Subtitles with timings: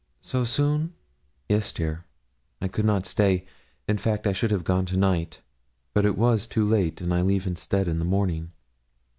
[0.19, 0.93] 'So soon!'
[1.47, 2.05] 'Yes, dear;
[2.59, 3.45] I could not stay;
[3.87, 5.41] in fact, I should have gone to night,
[5.93, 8.51] but it was too late, and I leave instead in the morning.'